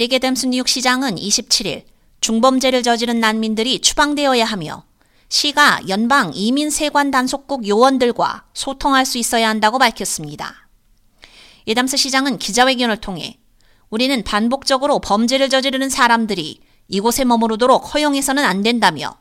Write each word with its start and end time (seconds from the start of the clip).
애덤스 0.00 0.46
뉴욕 0.46 0.68
시장은 0.68 1.16
27일 1.16 1.84
중범죄를 2.20 2.82
저지른 2.82 3.20
난민들이 3.20 3.80
추방되어야 3.80 4.42
하며 4.46 4.84
시가 5.28 5.80
연방 5.88 6.32
이민 6.34 6.70
세관 6.70 7.10
단속국 7.10 7.68
요원들과 7.68 8.44
소통할 8.54 9.04
수 9.04 9.18
있어야 9.18 9.50
한다고 9.50 9.78
밝혔습니다. 9.78 10.68
애담스 11.68 11.98
시장은 11.98 12.38
기자회견을 12.38 12.98
통해 12.98 13.38
우리는 13.90 14.24
반복적으로 14.24 14.98
범죄를 14.98 15.50
저지르는 15.50 15.90
사람들이 15.90 16.60
이곳에 16.88 17.24
머무르도록 17.24 17.94
허용해서는 17.94 18.44
안 18.44 18.62
된다며 18.62 19.18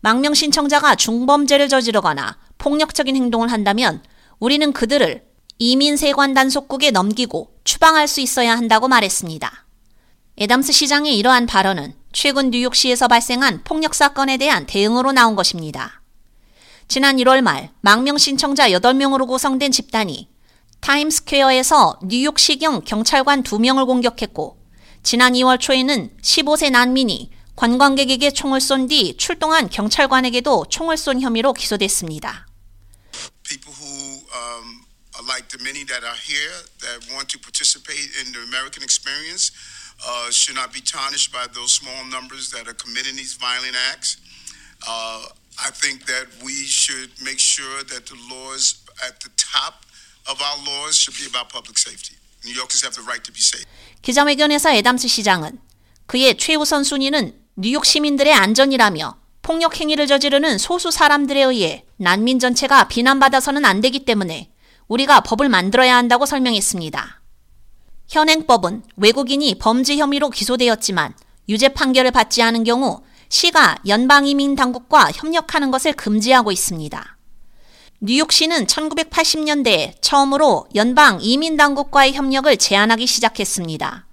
망명 0.00 0.32
신청자가 0.32 0.94
중범죄를 0.94 1.68
저지르거나 1.68 2.38
폭력적인 2.56 3.14
행동을 3.14 3.52
한다면 3.52 4.02
우리는 4.38 4.72
그들을 4.72 5.22
이민세관 5.58 6.32
단속국에 6.32 6.92
넘기고 6.92 7.54
추방할 7.64 8.08
수 8.08 8.20
있어야 8.20 8.56
한다고 8.56 8.88
말했습니다. 8.88 9.61
에담스 10.38 10.72
시장의 10.72 11.18
이러한 11.18 11.46
발언은 11.46 11.94
최근 12.12 12.50
뉴욕시에서 12.50 13.06
발생한 13.06 13.64
폭력 13.64 13.94
사건에 13.94 14.38
대한 14.38 14.66
대응으로 14.66 15.12
나온 15.12 15.36
것입니다. 15.36 16.00
지난 16.88 17.16
1월 17.16 17.42
말 17.42 17.70
망명 17.80 18.16
신청자 18.16 18.68
8명으로 18.70 19.26
구성된 19.28 19.72
집단이 19.72 20.28
타임스퀘어에서 20.80 22.00
뉴욕시경 22.04 22.84
경찰관 22.84 23.42
2명을 23.42 23.86
공격했고 23.86 24.58
지난 25.02 25.34
2월 25.34 25.60
초에는 25.60 26.16
15세 26.22 26.70
난민이 26.70 27.30
관광객에게 27.54 28.30
총을 28.30 28.60
쏜 28.60 28.88
뒤 28.88 29.16
출동한 29.16 29.68
경찰관에게도 29.68 30.66
총을 30.70 30.96
쏜 30.96 31.20
혐의로 31.20 31.52
기소됐습니다. 31.52 32.46
Um, 34.32 34.86
like 35.28 35.48
the 35.48 35.62
many 35.62 35.84
that 35.84 36.02
are 36.02 36.16
here 36.16 36.64
that 36.80 37.04
want 37.12 37.28
to 37.28 37.38
participate 37.38 38.10
in 38.18 38.32
the 38.32 38.42
American 38.42 38.82
experience 38.82 39.52
uh, 40.06 40.30
should 40.30 40.56
not 40.56 40.72
be 40.72 40.80
tarnished 40.80 41.32
by 41.32 41.46
those 41.52 41.72
small 41.72 42.04
numbers 42.10 42.50
that 42.50 42.66
are 42.68 42.74
committing 42.74 43.16
these 43.16 43.34
violent 43.34 43.76
acts. 43.92 44.16
Uh, 44.86 45.26
I 45.58 45.70
think 45.70 46.06
that 46.06 46.26
we 46.42 46.64
should 46.66 47.10
make 47.22 47.38
sure 47.38 47.84
that 47.84 48.06
the 48.06 48.16
laws 48.30 48.82
at 49.06 49.20
the 49.20 49.30
top 49.36 49.84
of 50.26 50.40
our 50.40 50.58
laws 50.66 50.96
should 50.96 51.14
be 51.16 51.26
about 51.26 51.52
public 51.52 51.78
safety. 51.78 52.16
New 52.44 52.54
Yorkers 52.54 52.82
have 52.82 52.94
the 52.94 53.02
right 53.02 53.22
to 53.22 53.32
be 53.32 53.40
safe. 53.40 53.66
기자회견에서 54.02 54.72
애담스 54.74 55.06
시장은 55.08 55.60
그의 56.06 56.36
최우선 56.36 56.82
순위는 56.84 57.38
뉴욕 57.56 57.84
시민들의 57.84 58.32
안전이라며 58.32 59.16
폭력 59.42 59.80
행위를 59.80 60.06
저지르는 60.06 60.58
소수 60.58 60.90
사람들에 60.90 61.42
의해 61.42 61.84
난민 61.96 62.38
전체가 62.38 62.88
비난받아서는 62.88 63.64
안 63.64 63.80
되기 63.80 64.04
때문에 64.04 64.50
우리가 64.88 65.20
법을 65.20 65.48
만들어야 65.48 65.96
한다고 65.96 66.26
설명했습니다. 66.26 67.21
현행법은 68.12 68.82
외국인이 68.98 69.54
범죄 69.58 69.96
혐의로 69.96 70.28
기소되었지만 70.28 71.14
유죄 71.48 71.70
판결을 71.70 72.10
받지 72.10 72.42
않은 72.42 72.62
경우 72.62 73.00
시가 73.30 73.76
연방이민 73.86 74.54
당국과 74.54 75.10
협력하는 75.12 75.70
것을 75.70 75.94
금지하고 75.94 76.52
있습니다. 76.52 77.16
뉴욕시는 78.00 78.66
1980년대에 78.66 79.94
처음으로 80.02 80.66
연방 80.74 81.20
이민 81.22 81.56
당국과의 81.56 82.12
협력을 82.12 82.54
제한하기 82.54 83.06
시작했습니다. 83.06 84.06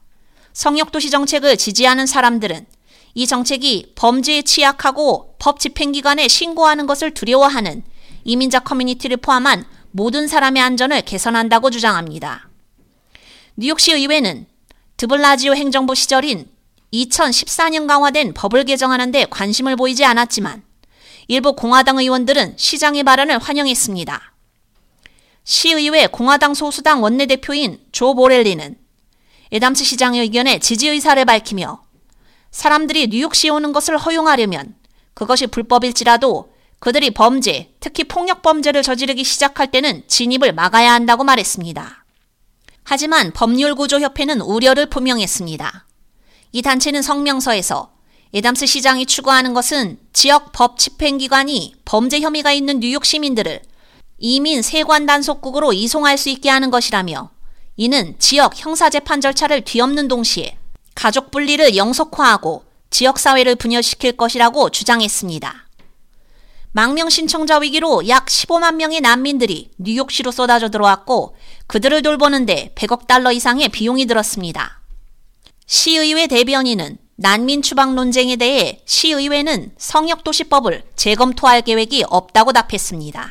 성역도시 0.53 1.09
정책을 1.09 1.57
지지하는 1.57 2.05
사람들은 2.05 2.67
이 3.15 3.27
정책이 3.27 3.93
범죄에 3.95 4.43
취약하고 4.43 5.35
법 5.39 5.59
집행기관에 5.59 6.29
신고하는 6.29 6.87
것을 6.87 7.13
두려워하는 7.13 7.83
이민자 8.23 8.59
커뮤니티를 8.59 9.17
포함한 9.17 9.65
모든 9.91 10.27
사람의 10.27 10.61
안전을 10.61 11.01
개선한다고 11.01 11.69
주장합니다. 11.69 12.48
뉴욕시 13.61 13.91
의회는 13.91 14.45
드블라지오 14.95 15.53
행정부 15.53 15.93
시절인 15.93 16.47
2014년 16.93 17.87
강화된 17.87 18.33
법을 18.33 18.63
개정하는 18.63 19.11
데 19.11 19.25
관심을 19.29 19.75
보이지 19.75 20.05
않았지만 20.05 20.63
일부 21.27 21.51
공화당 21.51 21.97
의원들은 21.97 22.53
시장의 22.55 23.03
발언을 23.03 23.37
환영했습니다. 23.37 24.33
시의회 25.43 26.07
공화당 26.07 26.53
소수당 26.53 27.03
원내대표인 27.03 27.81
조 27.91 28.15
보렐리는 28.15 28.77
에담스 29.51 29.83
시장의 29.83 30.21
의견에 30.21 30.59
지지 30.59 30.87
의사를 30.87 31.25
밝히며 31.25 31.83
사람들이 32.51 33.07
뉴욕시에 33.07 33.49
오는 33.49 33.73
것을 33.73 33.97
허용하려면 33.97 34.73
그것이 35.13 35.47
불법일지라도 35.47 36.53
그들이 36.79 37.11
범죄, 37.11 37.73
특히 37.81 38.05
폭력 38.05 38.41
범죄를 38.41 38.83
저지르기 38.83 39.25
시작할 39.25 39.69
때는 39.69 40.03
진입을 40.07 40.53
막아야 40.53 40.93
한다고 40.93 41.25
말했습니다. 41.25 42.05
하지만 42.91 43.31
법률구조협회는 43.33 44.41
우려를 44.41 44.87
표명했습니다. 44.87 45.85
이 46.53 46.61
단체는 46.63 47.03
성명서에서 47.03 47.91
에담스 48.33 48.65
시장이 48.65 49.05
추구하는 49.05 49.53
것은 49.53 49.99
지역 50.11 50.51
법 50.53 50.79
집행기관이 50.79 51.75
범죄 51.85 52.19
혐의가 52.19 52.51
있는 52.51 52.79
뉴욕 52.79 53.05
시민들을 53.05 53.61
이민 54.17 54.63
세관 54.63 55.05
단속국으로 55.05 55.71
이송할 55.71 56.17
수 56.17 56.29
있게 56.29 56.49
하는 56.49 56.71
것이라며 56.71 57.29
이는 57.77 58.15
지역 58.17 58.53
형사재판 58.57 59.21
절차를 59.21 59.65
뒤엎는 59.65 60.07
동시에 60.07 60.57
가족 60.95 61.29
분리를 61.29 61.75
영속화하고 61.75 62.63
지역사회를 62.89 63.53
분열시킬 63.57 64.13
것이라고 64.13 64.71
주장했습니다. 64.71 65.69
망명 66.71 67.09
신청자 67.09 67.57
위기로 67.57 68.07
약 68.07 68.27
15만 68.27 68.75
명의 68.75 69.01
난민들이 69.01 69.71
뉴욕시로 69.77 70.31
쏟아져 70.31 70.69
들어왔고 70.69 71.35
그들을 71.69 72.01
돌보는데 72.01 72.73
100억 72.73 73.05
달러 73.05 73.31
이상의 73.31 73.69
비용이 73.69 74.07
들었습니다. 74.07 74.81
시의회 75.67 76.25
대변인은 76.25 76.97
난민 77.15 77.61
추방 77.61 77.93
논쟁에 77.93 78.37
대해 78.37 78.81
시의회는 78.85 79.73
성역도시법을 79.77 80.83
재검토할 80.95 81.61
계획이 81.61 82.05
없다고 82.09 82.53
답했습니다. 82.53 83.29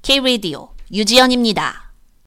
K-Radio 0.00 0.70
유지연입니다. 0.90 1.92